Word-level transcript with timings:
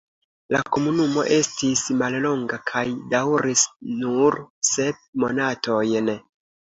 La 0.53 0.59
komunumo 0.75 1.25
estis 1.33 1.83
mallonga 1.99 2.57
kaj 2.69 2.83
daŭris 3.11 3.65
nur 3.99 4.39
sep 4.71 5.05
monatojn. 5.25 6.11